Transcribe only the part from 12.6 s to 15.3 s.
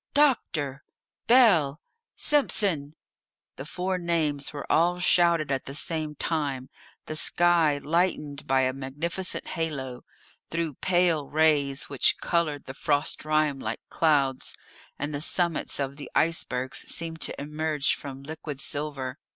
the frost rime like clouds, and the